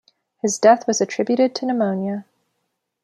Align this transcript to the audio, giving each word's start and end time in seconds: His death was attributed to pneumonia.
His 0.41 0.57
death 0.57 0.87
was 0.87 0.99
attributed 0.99 1.53
to 1.53 1.67
pneumonia. 1.67 2.25